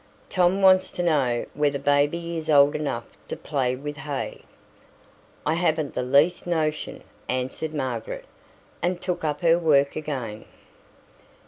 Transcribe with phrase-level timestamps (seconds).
[0.29, 4.41] "Tom wants to know whether baby is old enough to play with hay?"
[5.45, 8.25] "I haven't the least notion," answered Margaret,
[8.81, 10.45] and took up her work again.